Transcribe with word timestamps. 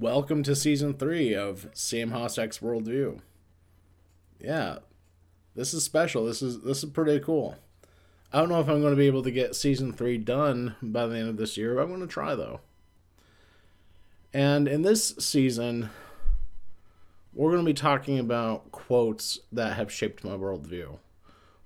welcome 0.00 0.44
to 0.44 0.54
season 0.54 0.94
three 0.94 1.34
of 1.34 1.68
CM 1.74 2.12
Hostak's 2.12 2.58
Worldview. 2.58 3.20
Yeah, 4.38 4.78
this 5.56 5.74
is 5.74 5.82
special. 5.82 6.24
This 6.24 6.40
is 6.40 6.60
this 6.62 6.84
is 6.84 6.90
pretty 6.90 7.18
cool. 7.20 7.56
I 8.32 8.38
don't 8.38 8.48
know 8.48 8.60
if 8.60 8.68
I'm 8.68 8.80
going 8.80 8.92
to 8.92 8.98
be 8.98 9.06
able 9.06 9.22
to 9.22 9.30
get 9.30 9.56
season 9.56 9.92
three 9.92 10.18
done 10.18 10.76
by 10.82 11.06
the 11.06 11.16
end 11.16 11.28
of 11.28 11.36
this 11.36 11.56
year. 11.56 11.74
But 11.74 11.82
I'm 11.82 11.88
going 11.88 12.00
to 12.00 12.06
try 12.06 12.34
though. 12.34 12.60
And 14.32 14.68
in 14.68 14.82
this 14.82 15.14
season, 15.18 15.90
we're 17.32 17.50
going 17.50 17.64
to 17.64 17.70
be 17.70 17.74
talking 17.74 18.18
about 18.18 18.70
quotes 18.70 19.40
that 19.50 19.76
have 19.76 19.90
shaped 19.90 20.22
my 20.22 20.32
worldview, 20.32 20.98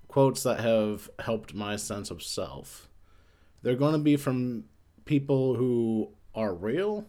quotes 0.07 0.41
that 0.43 0.61
have 0.61 1.09
helped 1.19 1.53
my 1.53 1.75
sense 1.75 2.09
of 2.09 2.23
self. 2.23 2.87
They're 3.61 3.75
going 3.75 3.93
to 3.93 3.99
be 3.99 4.15
from 4.15 4.63
people 5.05 5.55
who 5.55 6.09
are 6.33 6.53
real 6.53 7.05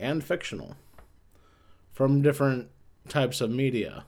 and 0.00 0.24
fictional, 0.24 0.76
from 1.92 2.22
different 2.22 2.68
types 3.08 3.40
of 3.40 3.50
media, 3.50 4.04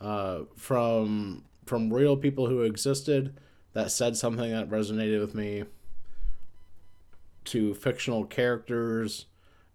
uh, 0.00 0.40
from 0.56 1.44
from 1.66 1.92
real 1.92 2.16
people 2.16 2.48
who 2.48 2.62
existed 2.62 3.38
that 3.74 3.92
said 3.92 4.16
something 4.16 4.50
that 4.50 4.68
resonated 4.68 5.20
with 5.20 5.34
me, 5.34 5.62
to 7.44 7.74
fictional 7.74 8.24
characters 8.24 9.26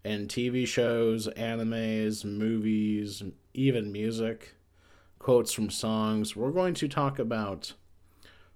and 0.03 0.27
TV 0.27 0.67
shows, 0.67 1.27
animes, 1.29 2.23
movies, 2.25 3.23
even 3.53 3.91
music, 3.91 4.55
quotes 5.19 5.51
from 5.51 5.69
songs. 5.69 6.35
We're 6.35 6.51
going 6.51 6.73
to 6.75 6.87
talk 6.87 7.17
about 7.17 7.73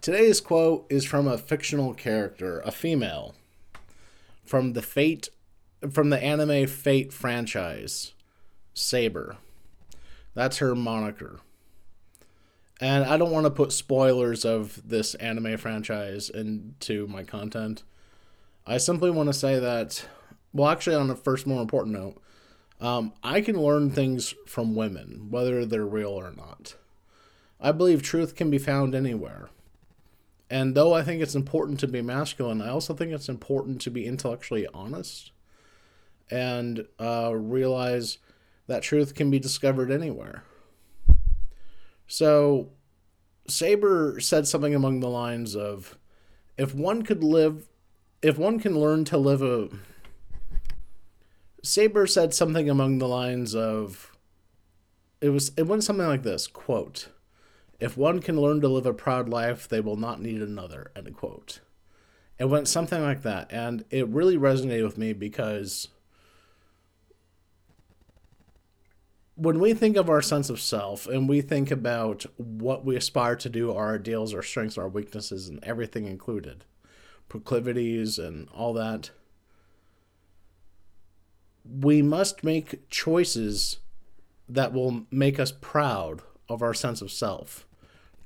Today's 0.00 0.40
quote 0.40 0.86
is 0.90 1.04
from 1.04 1.28
a 1.28 1.38
fictional 1.38 1.94
character, 1.94 2.60
a 2.64 2.72
female, 2.72 3.36
from 4.44 4.72
the 4.72 4.82
Fate 4.82 5.28
from 5.90 6.10
the 6.10 6.22
anime 6.22 6.66
Fate 6.66 7.12
franchise, 7.12 8.14
Saber. 8.74 9.36
That's 10.34 10.58
her 10.58 10.74
moniker. 10.74 11.38
And 12.80 13.04
I 13.04 13.16
don't 13.16 13.30
want 13.30 13.46
to 13.46 13.50
put 13.50 13.72
spoilers 13.72 14.44
of 14.44 14.82
this 14.84 15.14
anime 15.14 15.56
franchise 15.58 16.28
into 16.28 17.06
my 17.06 17.22
content. 17.22 17.84
I 18.66 18.78
simply 18.78 19.10
want 19.10 19.28
to 19.28 19.32
say 19.32 19.58
that, 19.58 20.04
well, 20.52 20.68
actually, 20.68 20.96
on 20.96 21.08
the 21.08 21.14
first 21.14 21.46
more 21.46 21.62
important 21.62 21.96
note, 21.96 22.22
um, 22.80 23.12
I 23.22 23.40
can 23.40 23.60
learn 23.60 23.90
things 23.90 24.34
from 24.46 24.74
women, 24.74 25.28
whether 25.30 25.64
they're 25.64 25.86
real 25.86 26.10
or 26.10 26.32
not. 26.32 26.74
I 27.60 27.72
believe 27.72 28.02
truth 28.02 28.34
can 28.34 28.50
be 28.50 28.58
found 28.58 28.94
anywhere. 28.94 29.48
And 30.50 30.74
though 30.74 30.94
I 30.94 31.02
think 31.02 31.22
it's 31.22 31.34
important 31.34 31.80
to 31.80 31.88
be 31.88 32.02
masculine, 32.02 32.60
I 32.60 32.68
also 32.68 32.94
think 32.94 33.12
it's 33.12 33.28
important 33.28 33.80
to 33.82 33.90
be 33.90 34.06
intellectually 34.06 34.66
honest 34.74 35.32
and 36.30 36.86
uh, 37.00 37.32
realize 37.34 38.18
that 38.66 38.82
truth 38.82 39.14
can 39.14 39.30
be 39.30 39.38
discovered 39.38 39.90
anywhere. 39.90 40.44
So, 42.08 42.70
Saber 43.48 44.20
said 44.20 44.46
something 44.46 44.74
among 44.74 45.00
the 45.00 45.08
lines 45.08 45.56
of 45.56 45.96
if 46.56 46.74
one 46.74 47.02
could 47.02 47.22
live, 47.22 47.68
if 48.22 48.38
one 48.38 48.58
can 48.58 48.78
learn 48.78 49.04
to 49.06 49.18
live 49.18 49.42
a. 49.42 49.68
Saber 51.62 52.06
said 52.06 52.32
something 52.32 52.70
among 52.70 52.98
the 52.98 53.08
lines 53.08 53.54
of 53.54 54.16
it 55.20 55.30
was 55.30 55.50
it 55.56 55.64
went 55.64 55.82
something 55.82 56.06
like 56.06 56.22
this 56.22 56.46
quote 56.46 57.08
if 57.78 57.96
one 57.96 58.20
can 58.20 58.40
learn 58.40 58.60
to 58.60 58.68
live 58.68 58.86
a 58.86 58.94
proud 58.94 59.28
life, 59.28 59.68
they 59.68 59.80
will 59.80 59.96
not 59.96 60.20
need 60.20 60.40
another. 60.40 60.90
End 60.96 61.14
quote. 61.14 61.60
It 62.38 62.46
went 62.46 62.68
something 62.68 63.02
like 63.02 63.22
that, 63.22 63.50
and 63.50 63.84
it 63.90 64.08
really 64.08 64.36
resonated 64.36 64.84
with 64.84 64.98
me 64.98 65.12
because 65.12 65.88
when 69.34 69.58
we 69.58 69.74
think 69.74 69.96
of 69.96 70.08
our 70.08 70.22
sense 70.22 70.48
of 70.48 70.60
self 70.60 71.06
and 71.06 71.28
we 71.28 71.40
think 71.40 71.70
about 71.70 72.24
what 72.36 72.84
we 72.84 72.96
aspire 72.96 73.36
to 73.36 73.48
do, 73.48 73.72
our 73.72 73.94
ideals, 73.94 74.34
our 74.34 74.42
strengths, 74.42 74.78
our 74.78 74.88
weaknesses, 74.88 75.48
and 75.48 75.62
everything 75.62 76.06
included, 76.06 76.64
proclivities, 77.28 78.18
and 78.18 78.48
all 78.54 78.72
that, 78.74 79.10
we 81.64 82.02
must 82.02 82.44
make 82.44 82.88
choices 82.88 83.78
that 84.48 84.72
will 84.72 85.06
make 85.10 85.40
us 85.40 85.52
proud 85.52 86.22
of 86.48 86.62
our 86.62 86.74
sense 86.74 87.02
of 87.02 87.10
self 87.10 87.66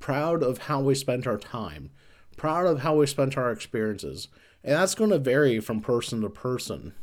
proud 0.01 0.43
of 0.43 0.57
how 0.57 0.81
we 0.81 0.95
spent 0.95 1.25
our 1.25 1.37
time, 1.37 1.91
proud 2.35 2.65
of 2.65 2.79
how 2.79 2.95
we 2.95 3.07
spent 3.07 3.37
our 3.37 3.51
experiences. 3.51 4.27
And 4.63 4.73
that's 4.73 4.95
going 4.95 5.11
to 5.11 5.19
vary 5.19 5.59
from 5.61 5.79
person 5.79 6.21
to 6.21 6.29
person. 6.29 6.93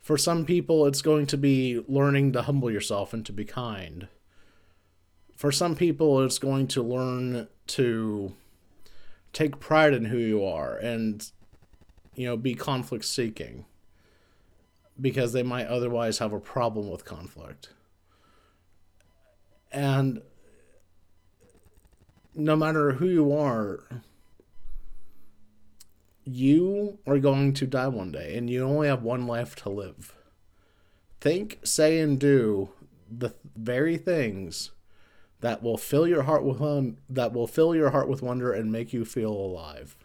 For 0.00 0.16
some 0.16 0.46
people, 0.46 0.86
it's 0.86 1.02
going 1.02 1.26
to 1.26 1.36
be 1.36 1.82
learning 1.86 2.32
to 2.32 2.42
humble 2.42 2.70
yourself 2.70 3.12
and 3.12 3.26
to 3.26 3.32
be 3.32 3.44
kind. 3.44 4.08
For 5.36 5.52
some 5.52 5.76
people, 5.76 6.24
it's 6.24 6.38
going 6.38 6.68
to 6.68 6.82
learn 6.82 7.48
to 7.68 8.34
take 9.32 9.60
pride 9.60 9.94
in 9.94 10.06
who 10.06 10.18
you 10.18 10.44
are 10.44 10.76
and, 10.76 11.30
you 12.14 12.26
know, 12.26 12.36
be 12.36 12.54
conflict 12.54 13.04
seeking 13.04 13.64
because 15.00 15.32
they 15.32 15.42
might 15.42 15.66
otherwise 15.66 16.18
have 16.18 16.32
a 16.32 16.40
problem 16.40 16.90
with 16.90 17.04
conflict. 17.04 17.70
And 19.70 20.22
no 22.34 22.56
matter 22.56 22.92
who 22.92 23.06
you 23.06 23.32
are, 23.32 23.84
you 26.24 26.98
are 27.06 27.18
going 27.18 27.52
to 27.54 27.66
die 27.66 27.88
one 27.88 28.12
day 28.12 28.36
and 28.36 28.50
you 28.50 28.64
only 28.64 28.88
have 28.88 29.02
one 29.02 29.26
life 29.26 29.56
to 29.56 29.68
live. 29.68 30.14
Think, 31.20 31.58
say, 31.64 32.00
and 32.00 32.18
do 32.18 32.70
the 33.10 33.34
very 33.56 33.96
things 33.96 34.70
that 35.40 35.62
will 35.62 35.76
fill 35.76 36.06
your 36.06 36.22
heart 36.22 36.44
with 36.44 36.58
that 37.08 37.32
will 37.32 37.46
fill 37.46 37.74
your 37.74 37.90
heart 37.90 38.08
with 38.08 38.22
wonder 38.22 38.52
and 38.52 38.72
make 38.72 38.92
you 38.92 39.04
feel 39.04 39.32
alive. 39.32 39.96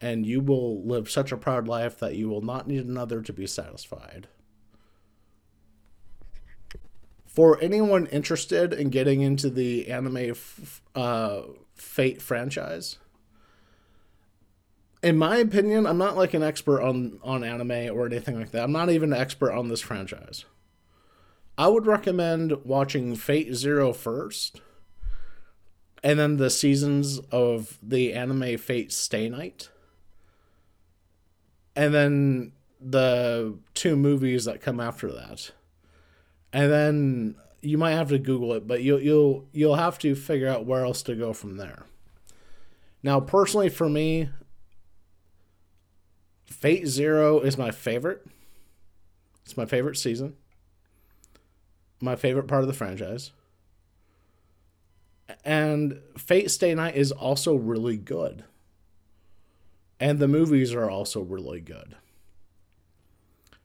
And 0.00 0.26
you 0.26 0.40
will 0.40 0.82
live 0.84 1.10
such 1.10 1.32
a 1.32 1.36
proud 1.36 1.66
life 1.66 1.98
that 2.00 2.16
you 2.16 2.28
will 2.28 2.42
not 2.42 2.68
need 2.68 2.84
another 2.84 3.22
to 3.22 3.32
be 3.32 3.46
satisfied 3.46 4.28
for 7.36 7.58
anyone 7.60 8.06
interested 8.06 8.72
in 8.72 8.88
getting 8.88 9.20
into 9.20 9.50
the 9.50 9.90
anime 9.90 10.34
uh, 10.94 11.42
Fate 11.74 12.22
franchise, 12.22 12.96
in 15.02 15.18
my 15.18 15.36
opinion, 15.36 15.86
I'm 15.86 15.98
not 15.98 16.16
like 16.16 16.32
an 16.32 16.42
expert 16.42 16.80
on 16.80 17.20
on 17.22 17.44
anime 17.44 17.94
or 17.94 18.06
anything 18.06 18.38
like 18.38 18.52
that. 18.52 18.64
I'm 18.64 18.72
not 18.72 18.88
even 18.88 19.12
an 19.12 19.20
expert 19.20 19.52
on 19.52 19.68
this 19.68 19.82
franchise. 19.82 20.46
I 21.58 21.68
would 21.68 21.86
recommend 21.86 22.64
watching 22.64 23.14
Fate 23.16 23.54
Zero 23.54 23.92
first, 23.92 24.60
and 26.02 26.18
then 26.18 26.36
the 26.36 26.50
seasons 26.50 27.18
of 27.30 27.78
the 27.82 28.12
anime 28.12 28.58
Fate 28.58 28.92
Stay 28.92 29.28
Night, 29.28 29.70
and 31.74 31.94
then 31.94 32.52
the 32.80 33.56
two 33.74 33.96
movies 33.96 34.44
that 34.44 34.60
come 34.60 34.80
after 34.80 35.10
that 35.10 35.52
and 36.56 36.72
then 36.72 37.34
you 37.60 37.76
might 37.76 37.92
have 37.92 38.08
to 38.08 38.18
Google 38.18 38.54
it, 38.54 38.66
but 38.66 38.82
you'll 38.82 39.00
you'll 39.00 39.44
you'll 39.52 39.76
have 39.76 39.98
to 39.98 40.14
figure 40.14 40.48
out 40.48 40.64
where 40.64 40.86
else 40.86 41.02
to 41.02 41.14
go 41.14 41.34
from 41.34 41.58
there. 41.58 41.84
Now, 43.02 43.20
personally, 43.20 43.68
for 43.68 43.90
me, 43.90 44.30
Fate 46.46 46.86
Zero 46.86 47.40
is 47.40 47.58
my 47.58 47.70
favorite. 47.70 48.26
It's 49.44 49.56
my 49.56 49.66
favorite 49.66 49.98
season. 49.98 50.34
My 52.00 52.16
favorite 52.16 52.48
part 52.48 52.62
of 52.62 52.68
the 52.68 52.74
franchise. 52.74 53.32
And 55.44 56.00
Fate 56.16 56.50
Stay 56.50 56.74
Night 56.74 56.96
is 56.96 57.12
also 57.12 57.54
really 57.54 57.96
good. 57.96 58.44
And 59.98 60.18
the 60.18 60.28
movies 60.28 60.74
are 60.74 60.90
also 60.90 61.20
really 61.20 61.60
good. 61.60 61.96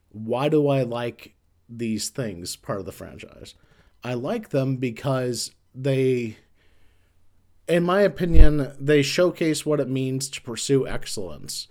Why 0.09 0.49
do 0.49 0.67
I 0.67 0.83
like 0.83 1.35
these 1.69 2.09
things 2.09 2.55
part 2.55 2.79
of 2.79 2.85
the 2.85 2.91
franchise? 2.91 3.55
I 4.03 4.13
like 4.13 4.49
them 4.49 4.77
because 4.77 5.51
they 5.75 6.37
in 7.71 7.83
my 7.83 8.01
opinion, 8.01 8.73
they 8.77 9.01
showcase 9.01 9.65
what 9.65 9.79
it 9.79 9.87
means 9.87 10.29
to 10.29 10.41
pursue 10.41 10.85
excellence, 10.85 11.69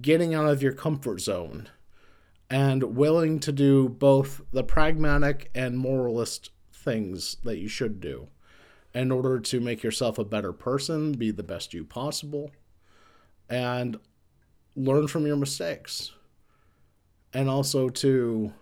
getting 0.00 0.34
out 0.34 0.48
of 0.48 0.62
your 0.62 0.72
comfort 0.72 1.20
zone, 1.20 1.68
and 2.54 2.84
willing 2.96 3.40
to 3.40 3.50
do 3.50 3.88
both 3.88 4.40
the 4.52 4.62
pragmatic 4.62 5.50
and 5.56 5.76
moralist 5.76 6.50
things 6.72 7.36
that 7.42 7.58
you 7.58 7.66
should 7.66 8.00
do 8.00 8.28
in 8.94 9.10
order 9.10 9.40
to 9.40 9.58
make 9.58 9.82
yourself 9.82 10.18
a 10.18 10.24
better 10.24 10.52
person, 10.52 11.10
be 11.10 11.32
the 11.32 11.42
best 11.42 11.74
you 11.74 11.82
possible, 11.82 12.52
and 13.50 13.98
learn 14.76 15.08
from 15.08 15.26
your 15.26 15.34
mistakes. 15.34 16.12
And 17.32 17.50
also 17.50 17.88
to 17.88 18.52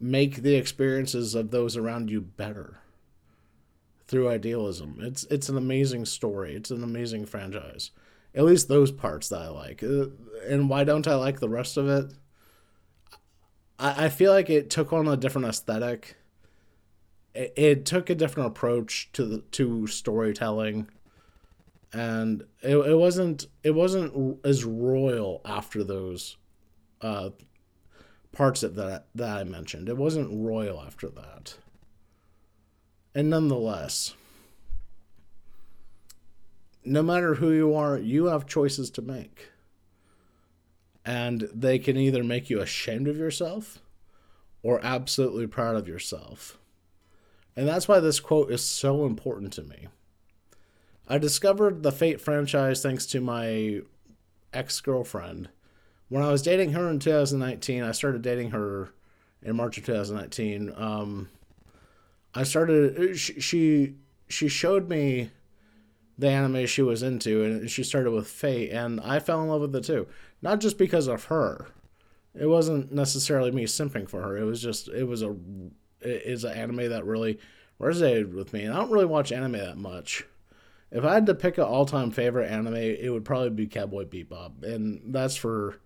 make 0.00 0.36
the 0.36 0.54
experiences 0.54 1.34
of 1.34 1.50
those 1.50 1.76
around 1.76 2.08
you 2.08 2.22
better 2.22 2.78
through 4.06 4.30
idealism. 4.30 4.96
It's 5.02 5.24
it's 5.24 5.50
an 5.50 5.58
amazing 5.58 6.06
story. 6.06 6.54
It's 6.54 6.70
an 6.70 6.82
amazing 6.82 7.26
franchise. 7.26 7.90
At 8.34 8.44
least 8.44 8.68
those 8.68 8.90
parts 8.90 9.28
that 9.28 9.42
I 9.42 9.48
like. 9.48 9.82
Uh, 9.82 10.06
and 10.48 10.70
why 10.70 10.84
don't 10.84 11.06
I 11.06 11.16
like 11.16 11.38
the 11.38 11.50
rest 11.50 11.76
of 11.76 11.86
it? 11.86 12.14
I, 13.82 14.06
I 14.06 14.08
feel 14.08 14.32
like 14.32 14.48
it 14.48 14.70
took 14.70 14.92
on 14.92 15.08
a 15.08 15.16
different 15.16 15.48
aesthetic 15.48 16.16
it, 17.34 17.52
it 17.56 17.86
took 17.86 18.10
a 18.10 18.14
different 18.14 18.48
approach 18.48 19.10
to 19.12 19.24
the 19.24 19.38
to 19.52 19.86
storytelling 19.86 20.88
and 21.92 22.44
it, 22.62 22.76
it 22.76 22.96
wasn't 22.96 23.46
it 23.62 23.72
wasn't 23.72 24.38
as 24.44 24.64
royal 24.64 25.40
after 25.44 25.84
those 25.84 26.36
uh, 27.02 27.30
parts 28.32 28.62
that, 28.62 28.74
that 28.76 29.06
that 29.14 29.38
I 29.38 29.44
mentioned. 29.44 29.88
It 29.88 29.96
wasn't 29.96 30.30
royal 30.32 30.80
after 30.80 31.08
that. 31.10 31.56
And 33.14 33.28
nonetheless, 33.28 34.14
no 36.84 37.02
matter 37.02 37.34
who 37.34 37.50
you 37.52 37.74
are, 37.74 37.98
you 37.98 38.26
have 38.26 38.46
choices 38.46 38.90
to 38.92 39.02
make. 39.02 39.51
And 41.04 41.48
they 41.52 41.78
can 41.78 41.96
either 41.96 42.22
make 42.22 42.48
you 42.48 42.60
ashamed 42.60 43.08
of 43.08 43.16
yourself 43.16 43.80
or 44.62 44.84
absolutely 44.84 45.46
proud 45.46 45.74
of 45.74 45.88
yourself. 45.88 46.58
And 47.56 47.68
that's 47.68 47.88
why 47.88 48.00
this 48.00 48.20
quote 48.20 48.50
is 48.50 48.62
so 48.62 49.04
important 49.04 49.52
to 49.54 49.62
me. 49.62 49.88
I 51.08 51.18
discovered 51.18 51.82
the 51.82 51.92
Fate 51.92 52.20
franchise 52.20 52.82
thanks 52.82 53.04
to 53.06 53.20
my 53.20 53.80
ex 54.52 54.80
girlfriend. 54.80 55.48
When 56.08 56.22
I 56.22 56.30
was 56.30 56.42
dating 56.42 56.72
her 56.72 56.88
in 56.88 56.98
2019, 56.98 57.82
I 57.82 57.92
started 57.92 58.22
dating 58.22 58.50
her 58.50 58.90
in 59.42 59.56
March 59.56 59.78
of 59.78 59.84
2019. 59.84 60.72
Um, 60.76 61.28
I 62.34 62.44
started, 62.44 63.18
she, 63.18 63.40
she, 63.40 63.94
she 64.28 64.48
showed 64.48 64.88
me 64.88 65.30
the 66.18 66.28
anime 66.28 66.66
she 66.66 66.82
was 66.82 67.02
into, 67.02 67.42
and 67.42 67.70
she 67.70 67.82
started 67.82 68.10
with 68.10 68.28
Fate, 68.28 68.70
and 68.70 69.00
I 69.00 69.18
fell 69.18 69.42
in 69.42 69.48
love 69.48 69.62
with 69.62 69.74
it 69.74 69.84
too. 69.84 70.06
Not 70.40 70.60
just 70.60 70.78
because 70.78 71.06
of 71.06 71.24
her. 71.24 71.68
It 72.34 72.46
wasn't 72.46 72.92
necessarily 72.92 73.50
me 73.50 73.64
simping 73.64 74.08
for 74.08 74.22
her. 74.22 74.36
It 74.38 74.44
was 74.44 74.62
just, 74.62 74.88
it 74.88 75.04
was 75.04 75.22
a 75.22 75.36
it 76.00 76.22
is 76.24 76.44
an 76.44 76.56
anime 76.56 76.88
that 76.90 77.04
really 77.04 77.38
resonated 77.80 78.34
with 78.34 78.52
me. 78.52 78.62
And 78.64 78.74
I 78.74 78.78
don't 78.78 78.90
really 78.90 79.04
watch 79.04 79.32
anime 79.32 79.52
that 79.52 79.76
much. 79.76 80.24
If 80.90 81.04
I 81.04 81.14
had 81.14 81.26
to 81.26 81.34
pick 81.34 81.58
an 81.58 81.64
all-time 81.64 82.10
favorite 82.10 82.50
anime, 82.50 82.74
it 82.74 83.10
would 83.10 83.24
probably 83.24 83.50
be 83.50 83.66
Cowboy 83.66 84.04
Bebop, 84.04 84.62
and 84.62 85.14
that's 85.14 85.36
for 85.36 85.80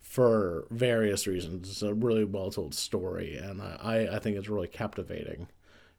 for 0.00 0.66
various 0.70 1.26
reasons. 1.26 1.68
It's 1.68 1.82
a 1.82 1.92
really 1.92 2.24
well-told 2.24 2.74
story, 2.74 3.36
and 3.36 3.60
I 3.60 4.08
I 4.12 4.18
think 4.18 4.36
it's 4.36 4.48
really 4.48 4.68
captivating, 4.68 5.48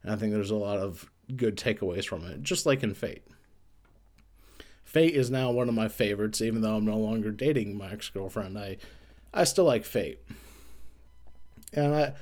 and 0.02 0.12
I 0.12 0.16
think 0.16 0.32
there's 0.32 0.50
a 0.50 0.56
lot 0.56 0.78
of 0.78 1.08
good 1.36 1.56
takeaways 1.56 2.04
from 2.04 2.24
it, 2.24 2.42
just 2.42 2.66
like 2.66 2.82
in 2.82 2.94
Fate. 2.94 3.22
Fate 4.96 5.14
is 5.14 5.30
now 5.30 5.50
one 5.50 5.68
of 5.68 5.74
my 5.74 5.88
favorites, 5.88 6.40
even 6.40 6.62
though 6.62 6.76
I'm 6.76 6.86
no 6.86 6.96
longer 6.96 7.30
dating 7.30 7.76
my 7.76 7.90
ex-girlfriend. 7.90 8.58
I 8.58 8.78
I 9.34 9.44
still 9.44 9.66
like 9.66 9.84
Fate, 9.84 10.20
and 11.74 11.94
I 11.94 12.14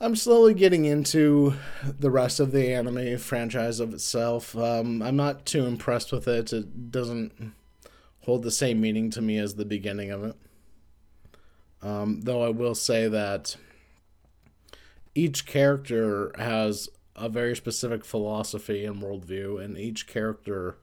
I'm 0.00 0.16
slowly 0.16 0.54
getting 0.54 0.86
into 0.86 1.54
the 1.84 2.10
rest 2.10 2.40
of 2.40 2.50
the 2.50 2.74
anime 2.74 3.16
franchise 3.16 3.78
of 3.78 3.94
itself. 3.94 4.56
Um, 4.56 5.02
I'm 5.02 5.14
not 5.14 5.46
too 5.46 5.64
impressed 5.64 6.10
with 6.10 6.26
it. 6.26 6.52
It 6.52 6.90
doesn't 6.90 7.52
hold 8.22 8.42
the 8.42 8.50
same 8.50 8.80
meaning 8.80 9.08
to 9.10 9.22
me 9.22 9.38
as 9.38 9.54
the 9.54 9.64
beginning 9.64 10.10
of 10.10 10.24
it. 10.24 10.36
Um, 11.80 12.22
though 12.22 12.42
I 12.42 12.48
will 12.48 12.74
say 12.74 13.06
that 13.06 13.54
each 15.14 15.46
character 15.46 16.32
has 16.36 16.88
a 17.14 17.28
very 17.28 17.54
specific 17.54 18.04
philosophy 18.04 18.84
and 18.84 19.00
worldview, 19.00 19.64
and 19.64 19.78
each 19.78 20.08
character 20.08 20.78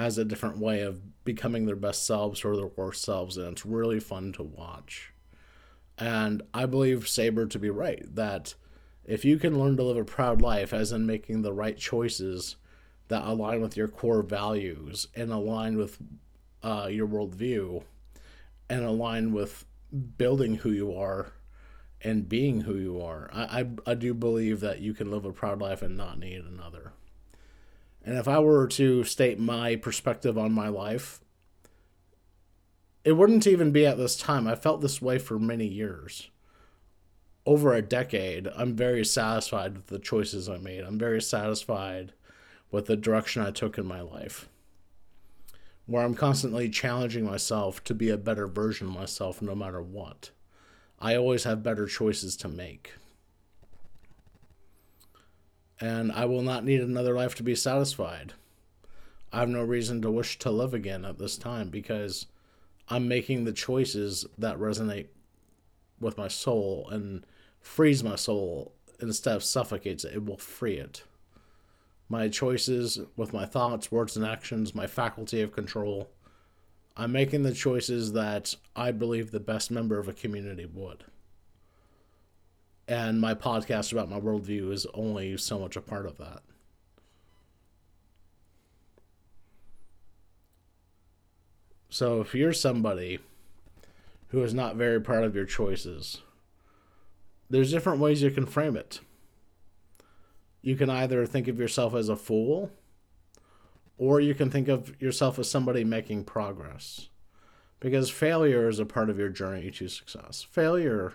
has 0.00 0.18
a 0.18 0.24
different 0.24 0.58
way 0.58 0.80
of 0.80 1.24
becoming 1.24 1.66
their 1.66 1.76
best 1.76 2.06
selves 2.06 2.44
or 2.44 2.56
their 2.56 2.66
worst 2.66 3.02
selves, 3.02 3.36
and 3.36 3.52
it's 3.52 3.66
really 3.66 4.00
fun 4.00 4.32
to 4.32 4.42
watch. 4.42 5.12
And 5.98 6.42
I 6.54 6.66
believe 6.66 7.08
Saber 7.08 7.46
to 7.46 7.58
be 7.58 7.70
right 7.70 8.02
that 8.14 8.54
if 9.04 9.24
you 9.24 9.38
can 9.38 9.58
learn 9.58 9.76
to 9.76 9.82
live 9.82 9.96
a 9.96 10.04
proud 10.04 10.40
life, 10.40 10.72
as 10.72 10.92
in 10.92 11.06
making 11.06 11.42
the 11.42 11.52
right 11.52 11.76
choices 11.76 12.56
that 13.08 13.24
align 13.24 13.60
with 13.60 13.76
your 13.76 13.88
core 13.88 14.22
values 14.22 15.08
and 15.14 15.32
align 15.32 15.76
with 15.76 15.98
uh, 16.62 16.88
your 16.90 17.06
worldview 17.06 17.82
and 18.68 18.84
align 18.84 19.32
with 19.32 19.64
building 20.16 20.56
who 20.56 20.70
you 20.70 20.94
are 20.94 21.32
and 22.02 22.28
being 22.28 22.62
who 22.62 22.76
you 22.76 23.00
are, 23.02 23.28
I, 23.32 23.60
I, 23.60 23.90
I 23.90 23.94
do 23.94 24.14
believe 24.14 24.60
that 24.60 24.80
you 24.80 24.94
can 24.94 25.10
live 25.10 25.24
a 25.24 25.32
proud 25.32 25.60
life 25.60 25.82
and 25.82 25.96
not 25.96 26.18
need 26.18 26.44
another. 26.44 26.92
And 28.04 28.16
if 28.16 28.26
I 28.26 28.38
were 28.38 28.66
to 28.68 29.04
state 29.04 29.38
my 29.38 29.76
perspective 29.76 30.38
on 30.38 30.52
my 30.52 30.68
life, 30.68 31.20
it 33.04 33.12
wouldn't 33.12 33.46
even 33.46 33.72
be 33.72 33.86
at 33.86 33.96
this 33.96 34.16
time. 34.16 34.46
I 34.46 34.54
felt 34.54 34.80
this 34.80 35.00
way 35.00 35.18
for 35.18 35.38
many 35.38 35.66
years. 35.66 36.30
Over 37.46 37.74
a 37.74 37.82
decade, 37.82 38.48
I'm 38.54 38.76
very 38.76 39.04
satisfied 39.04 39.74
with 39.74 39.86
the 39.86 39.98
choices 39.98 40.48
I 40.48 40.58
made. 40.58 40.84
I'm 40.84 40.98
very 40.98 41.22
satisfied 41.22 42.12
with 42.70 42.86
the 42.86 42.96
direction 42.96 43.42
I 43.42 43.50
took 43.50 43.78
in 43.78 43.86
my 43.86 44.00
life. 44.00 44.48
Where 45.86 46.04
I'm 46.04 46.14
constantly 46.14 46.68
challenging 46.68 47.24
myself 47.24 47.82
to 47.84 47.94
be 47.94 48.10
a 48.10 48.16
better 48.16 48.46
version 48.46 48.88
of 48.88 48.94
myself 48.94 49.42
no 49.42 49.54
matter 49.54 49.82
what. 49.82 50.30
I 51.00 51.16
always 51.16 51.44
have 51.44 51.62
better 51.62 51.86
choices 51.86 52.36
to 52.36 52.48
make. 52.48 52.92
And 55.80 56.12
I 56.12 56.26
will 56.26 56.42
not 56.42 56.64
need 56.64 56.80
another 56.80 57.14
life 57.14 57.34
to 57.36 57.42
be 57.42 57.54
satisfied. 57.54 58.34
I 59.32 59.40
have 59.40 59.48
no 59.48 59.62
reason 59.62 60.02
to 60.02 60.10
wish 60.10 60.38
to 60.40 60.50
live 60.50 60.74
again 60.74 61.04
at 61.04 61.18
this 61.18 61.38
time 61.38 61.70
because 61.70 62.26
I'm 62.88 63.08
making 63.08 63.44
the 63.44 63.52
choices 63.52 64.26
that 64.36 64.58
resonate 64.58 65.06
with 66.00 66.18
my 66.18 66.28
soul 66.28 66.88
and 66.90 67.24
frees 67.60 68.02
my 68.02 68.16
soul 68.16 68.72
instead 69.00 69.36
of 69.36 69.44
suffocates 69.44 70.04
it. 70.04 70.14
It 70.14 70.24
will 70.24 70.36
free 70.36 70.76
it. 70.76 71.04
My 72.08 72.28
choices 72.28 72.98
with 73.16 73.32
my 73.32 73.46
thoughts, 73.46 73.92
words, 73.92 74.16
and 74.16 74.26
actions, 74.26 74.74
my 74.74 74.88
faculty 74.88 75.40
of 75.42 75.52
control. 75.52 76.10
I'm 76.96 77.12
making 77.12 77.44
the 77.44 77.54
choices 77.54 78.12
that 78.12 78.56
I 78.74 78.90
believe 78.90 79.30
the 79.30 79.38
best 79.40 79.70
member 79.70 79.98
of 79.98 80.08
a 80.08 80.12
community 80.12 80.66
would. 80.66 81.04
And 82.90 83.20
my 83.20 83.34
podcast 83.34 83.92
about 83.92 84.10
my 84.10 84.18
worldview 84.18 84.72
is 84.72 84.84
only 84.94 85.36
so 85.36 85.60
much 85.60 85.76
a 85.76 85.80
part 85.80 86.06
of 86.06 86.18
that. 86.18 86.42
So 91.88 92.20
if 92.20 92.34
you're 92.34 92.52
somebody 92.52 93.20
who 94.30 94.42
is 94.42 94.52
not 94.52 94.74
very 94.74 95.00
proud 95.00 95.22
of 95.22 95.36
your 95.36 95.44
choices, 95.44 96.22
there's 97.48 97.70
different 97.70 98.00
ways 98.00 98.22
you 98.22 98.30
can 98.32 98.44
frame 98.44 98.76
it. 98.76 98.98
You 100.60 100.74
can 100.74 100.90
either 100.90 101.24
think 101.26 101.46
of 101.46 101.60
yourself 101.60 101.94
as 101.94 102.08
a 102.08 102.16
fool, 102.16 102.72
or 103.98 104.20
you 104.20 104.34
can 104.34 104.50
think 104.50 104.66
of 104.66 105.00
yourself 105.00 105.38
as 105.38 105.48
somebody 105.48 105.84
making 105.84 106.24
progress. 106.24 107.08
Because 107.78 108.10
failure 108.10 108.68
is 108.68 108.80
a 108.80 108.84
part 108.84 109.10
of 109.10 109.18
your 109.18 109.28
journey 109.28 109.70
to 109.70 109.86
success. 109.86 110.42
Failure 110.42 111.14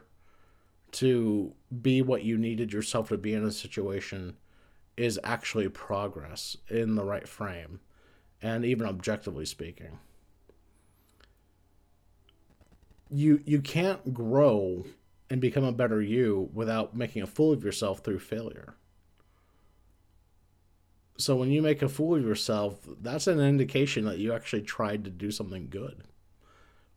to 0.95 1.53
be 1.81 2.01
what 2.01 2.23
you 2.23 2.37
needed 2.37 2.73
yourself 2.73 3.09
to 3.09 3.17
be 3.17 3.33
in 3.33 3.45
a 3.45 3.51
situation 3.51 4.37
is 4.97 5.19
actually 5.23 5.69
progress 5.69 6.57
in 6.69 6.95
the 6.95 7.03
right 7.03 7.27
frame, 7.27 7.79
and 8.41 8.65
even 8.65 8.87
objectively 8.87 9.45
speaking 9.45 9.99
you 13.09 13.41
you 13.45 13.61
can't 13.61 14.13
grow 14.13 14.85
and 15.29 15.41
become 15.41 15.63
a 15.63 15.71
better 15.71 16.01
you 16.01 16.49
without 16.53 16.95
making 16.95 17.21
a 17.21 17.27
fool 17.27 17.53
of 17.53 17.63
yourself 17.63 17.99
through 17.99 18.19
failure. 18.19 18.75
So 21.17 21.35
when 21.35 21.49
you 21.49 21.61
make 21.61 21.81
a 21.81 21.89
fool 21.89 22.15
of 22.15 22.23
yourself, 22.23 22.87
that's 23.01 23.27
an 23.27 23.39
indication 23.39 24.05
that 24.05 24.19
you 24.19 24.33
actually 24.33 24.63
tried 24.63 25.05
to 25.05 25.09
do 25.09 25.31
something 25.31 25.69
good 25.69 26.03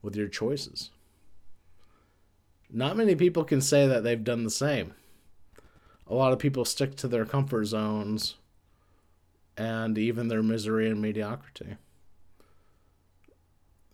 with 0.02 0.16
your 0.16 0.28
choices. 0.28 0.90
Not 2.70 2.96
many 2.96 3.14
people 3.14 3.44
can 3.44 3.60
say 3.60 3.86
that 3.86 4.04
they've 4.04 4.22
done 4.22 4.44
the 4.44 4.50
same. 4.50 4.94
A 6.06 6.14
lot 6.14 6.32
of 6.32 6.38
people 6.38 6.64
stick 6.64 6.96
to 6.96 7.08
their 7.08 7.24
comfort 7.24 7.64
zones 7.64 8.36
and 9.56 9.98
even 9.98 10.28
their 10.28 10.42
misery 10.42 10.90
and 10.90 11.00
mediocrity. 11.00 11.76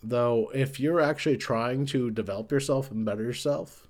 Though, 0.03 0.51
if 0.55 0.79
you're 0.79 1.01
actually 1.01 1.39
trying 1.39 1.87
to 1.87 2.11
develop 2.11 2.53
yourself 2.53 2.91
and 2.91 3.05
better 3.05 3.23
yourself, 3.23 3.89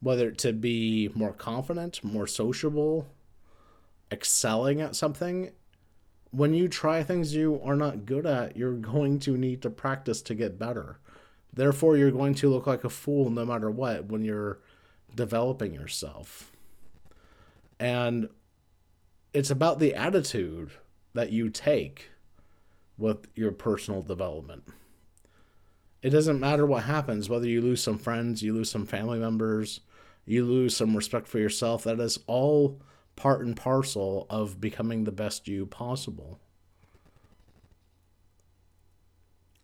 whether 0.00 0.30
to 0.30 0.52
be 0.52 1.10
more 1.14 1.32
confident, 1.32 2.04
more 2.04 2.26
sociable, 2.26 3.08
excelling 4.12 4.82
at 4.82 4.94
something, 4.94 5.50
when 6.30 6.52
you 6.52 6.68
try 6.68 7.02
things 7.02 7.34
you 7.34 7.60
are 7.64 7.76
not 7.76 8.04
good 8.04 8.26
at, 8.26 8.56
you're 8.56 8.74
going 8.74 9.18
to 9.20 9.36
need 9.38 9.62
to 9.62 9.70
practice 9.70 10.20
to 10.22 10.34
get 10.34 10.58
better. 10.58 10.98
Therefore, 11.54 11.96
you're 11.96 12.10
going 12.10 12.34
to 12.36 12.50
look 12.50 12.66
like 12.66 12.84
a 12.84 12.90
fool 12.90 13.30
no 13.30 13.44
matter 13.44 13.70
what 13.70 14.06
when 14.06 14.24
you're 14.24 14.58
developing 15.14 15.72
yourself. 15.72 16.52
And 17.78 18.28
it's 19.32 19.50
about 19.50 19.78
the 19.78 19.94
attitude 19.94 20.72
that 21.12 21.30
you 21.30 21.48
take 21.50 22.10
with 22.98 23.28
your 23.34 23.52
personal 23.52 24.02
development. 24.02 24.64
It 26.02 26.10
doesn't 26.10 26.40
matter 26.40 26.66
what 26.66 26.84
happens, 26.84 27.30
whether 27.30 27.48
you 27.48 27.60
lose 27.62 27.82
some 27.82 27.98
friends, 27.98 28.42
you 28.42 28.52
lose 28.52 28.70
some 28.70 28.86
family 28.86 29.18
members, 29.18 29.80
you 30.26 30.44
lose 30.44 30.76
some 30.76 30.96
respect 30.96 31.28
for 31.28 31.38
yourself. 31.38 31.84
That 31.84 32.00
is 32.00 32.18
all 32.26 32.80
part 33.16 33.44
and 33.44 33.56
parcel 33.56 34.26
of 34.28 34.60
becoming 34.60 35.04
the 35.04 35.12
best 35.12 35.48
you 35.48 35.66
possible. 35.66 36.38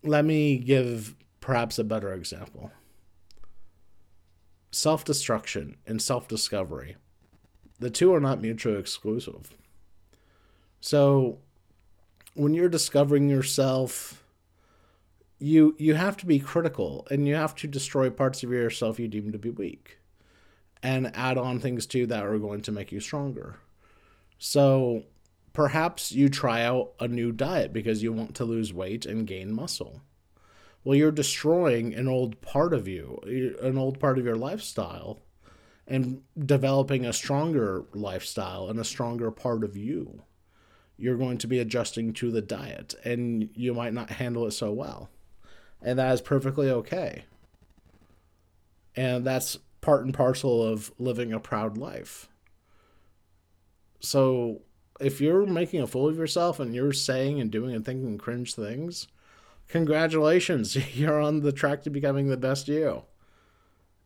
Let 0.03 0.25
me 0.25 0.57
give 0.57 1.15
perhaps 1.41 1.77
a 1.77 1.83
better 1.83 2.13
example 2.13 2.71
self 4.71 5.03
destruction 5.03 5.75
and 5.85 6.01
self 6.01 6.27
discovery. 6.27 6.95
The 7.79 7.89
two 7.89 8.13
are 8.13 8.19
not 8.19 8.41
mutually 8.41 8.79
exclusive. 8.79 9.51
So, 10.79 11.39
when 12.33 12.53
you're 12.53 12.69
discovering 12.69 13.29
yourself, 13.29 14.23
you 15.39 15.75
you 15.77 15.95
have 15.95 16.17
to 16.17 16.25
be 16.25 16.39
critical 16.39 17.07
and 17.11 17.27
you 17.27 17.35
have 17.35 17.55
to 17.55 17.67
destroy 17.67 18.09
parts 18.09 18.43
of 18.43 18.51
yourself 18.51 18.99
you 18.99 19.07
deem 19.07 19.31
to 19.31 19.39
be 19.39 19.49
weak 19.49 19.97
and 20.83 21.15
add 21.15 21.37
on 21.37 21.59
things 21.59 21.85
too 21.85 22.05
that 22.07 22.25
are 22.25 22.37
going 22.37 22.61
to 22.61 22.71
make 22.71 22.91
you 22.91 22.99
stronger. 22.99 23.57
So 24.37 25.03
perhaps 25.53 26.11
you 26.11 26.29
try 26.29 26.63
out 26.63 26.93
a 26.99 27.07
new 27.07 27.31
diet 27.31 27.73
because 27.73 28.01
you 28.01 28.13
want 28.13 28.35
to 28.35 28.45
lose 28.45 28.73
weight 28.73 29.05
and 29.05 29.27
gain 29.27 29.53
muscle. 29.53 30.01
Well, 30.83 30.97
you're 30.97 31.11
destroying 31.11 31.93
an 31.93 32.07
old 32.07 32.41
part 32.41 32.73
of 32.73 32.87
you, 32.87 33.19
an 33.61 33.77
old 33.77 33.99
part 33.99 34.17
of 34.17 34.25
your 34.25 34.35
lifestyle, 34.35 35.21
and 35.87 36.21
developing 36.37 37.05
a 37.05 37.13
stronger 37.13 37.85
lifestyle 37.93 38.69
and 38.69 38.79
a 38.79 38.85
stronger 38.85 39.29
part 39.29 39.63
of 39.63 39.77
you. 39.77 40.23
You're 40.97 41.17
going 41.17 41.37
to 41.39 41.47
be 41.47 41.59
adjusting 41.59 42.13
to 42.13 42.31
the 42.31 42.41
diet, 42.41 42.95
and 43.03 43.49
you 43.53 43.73
might 43.73 43.93
not 43.93 44.11
handle 44.11 44.47
it 44.47 44.51
so 44.51 44.71
well. 44.71 45.09
And 45.81 45.99
that 45.99 46.13
is 46.13 46.21
perfectly 46.21 46.69
okay. 46.69 47.25
And 48.95 49.25
that's 49.25 49.57
part 49.81 50.05
and 50.05 50.13
parcel 50.13 50.63
of 50.63 50.91
living 50.97 51.33
a 51.33 51.39
proud 51.39 51.77
life. 51.77 52.27
So 53.99 54.61
if 54.99 55.21
you're 55.21 55.45
making 55.45 55.81
a 55.81 55.87
fool 55.87 56.09
of 56.09 56.17
yourself 56.17 56.59
and 56.59 56.73
you're 56.73 56.93
saying 56.93 57.39
and 57.39 57.51
doing 57.51 57.75
and 57.75 57.85
thinking 57.85 58.17
cringe 58.17 58.53
things, 58.53 59.07
congratulations. 59.71 60.75
You're 60.97 61.21
on 61.21 61.41
the 61.41 61.51
track 61.51 61.83
to 61.83 61.89
becoming 61.89 62.27
the 62.27 62.37
best 62.37 62.67
you. 62.67 63.03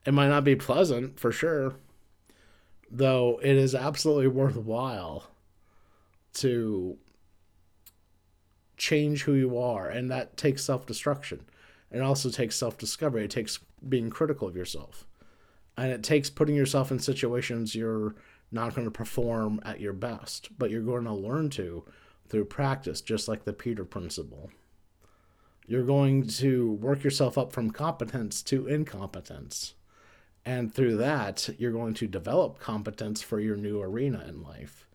It 0.06 0.14
might 0.14 0.30
not 0.30 0.44
be 0.44 0.56
pleasant 0.56 1.20
for 1.20 1.32
sure, 1.32 1.76
though 2.90 3.40
it 3.42 3.56
is 3.56 3.74
absolutely 3.74 4.28
worthwhile 4.28 5.32
to 6.36 6.98
change 8.78 9.24
who 9.24 9.34
you 9.34 9.58
are. 9.58 9.88
And 9.90 10.12
that 10.12 10.38
takes 10.38 10.64
self 10.64 10.86
destruction. 10.86 11.46
It 11.92 12.02
also 12.02 12.30
takes 12.30 12.56
self 12.56 12.78
discovery. 12.78 13.26
It 13.26 13.32
takes 13.32 13.60
being 13.88 14.10
critical 14.10 14.48
of 14.48 14.56
yourself 14.56 15.06
and 15.78 15.92
it 15.92 16.04
takes 16.04 16.30
putting 16.30 16.56
yourself 16.56 16.92
in 16.92 17.00
situations 17.00 17.76
you're 17.76 18.16
not 18.52 18.76
going 18.76 18.86
to 18.86 18.92
perform 18.92 19.60
at 19.64 19.80
your 19.80 19.94
best, 19.94 20.50
but 20.58 20.70
you're 20.70 20.82
going 20.82 21.04
to 21.04 21.14
learn 21.14 21.50
to 21.50 21.84
through 22.30 22.46
practice, 22.46 23.02
just 23.02 23.28
like 23.28 23.44
the 23.44 23.54
Peter 23.54 23.84
principle. 23.84 24.50
You're 25.68 25.84
going 25.84 26.28
to 26.28 26.74
work 26.74 27.04
yourself 27.04 27.38
up 27.38 27.52
from 27.52 27.72
competence 27.72 28.44
to 28.44 28.68
incompetence. 28.68 29.74
And 30.46 30.74
through 30.74 30.98
that, 30.98 31.50
you're 31.58 31.72
going 31.72 31.96
to 31.96 32.08
develop 32.08 32.60
competence 32.60 33.24
for 33.24 33.40
your 33.40 33.56
new 33.56 33.82
arena 33.82 34.24
in 34.28 34.44
life, 34.44 34.88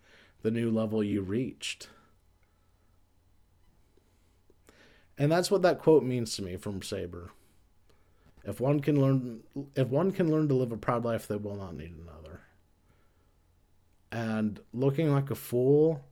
the 0.43 0.51
new 0.51 0.71
level 0.71 1.03
you 1.03 1.21
reached. 1.21 1.89
And 5.17 5.29
that's 5.31 5.51
what 5.51 5.61
that 5.63 5.79
quote 5.79 6.03
means 6.03 6.35
to 6.37 6.41
me 6.41 6.55
from 6.55 6.81
Saber. 6.81 7.31
If 8.43 8.59
one 8.59 8.79
can 8.79 8.99
learn 8.99 9.41
if 9.75 9.89
one 9.89 10.11
can 10.11 10.31
learn 10.31 10.47
to 10.47 10.55
live 10.55 10.71
a 10.71 10.77
proud 10.77 11.05
life, 11.05 11.27
they 11.27 11.35
will 11.35 11.57
not 11.57 11.75
need 11.75 11.93
another. 12.01 12.41
And 14.11 14.59
looking 14.73 15.11
like 15.11 15.29
a 15.29 15.35
fool 15.35 16.03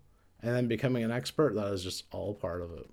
and 0.41 0.55
then 0.55 0.67
becoming 0.67 1.03
an 1.03 1.11
expert, 1.11 1.55
that 1.55 1.73
is 1.73 1.83
just 1.83 2.05
all 2.11 2.33
part 2.33 2.61
of 2.61 2.71
it. 2.73 2.89